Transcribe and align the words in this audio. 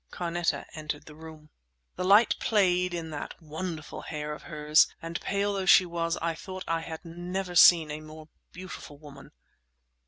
Carneta 0.09 0.65
entered 0.73 1.05
the 1.05 1.13
room. 1.13 1.51
The 1.95 2.03
light 2.03 2.35
played 2.39 2.91
in 2.91 3.11
that 3.11 3.39
wonderful 3.39 4.01
hair 4.01 4.33
of 4.33 4.41
hers; 4.41 4.87
and 4.99 5.21
pale 5.21 5.53
though 5.53 5.67
she 5.67 5.85
was, 5.85 6.17
I 6.23 6.33
thought 6.33 6.63
I 6.67 6.79
had 6.81 7.05
never 7.05 7.53
seen 7.53 7.91
a 7.91 8.01
more 8.01 8.27
beautiful 8.51 8.97
woman. 8.97 9.29